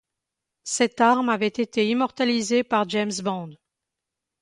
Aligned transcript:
Cette 0.63 0.99
arme 0.99 1.29
a 1.29 1.37
été 1.39 1.87
immortalisée 1.87 2.63
par 2.63 2.89
James 2.89 3.11
Bond. 3.23 3.55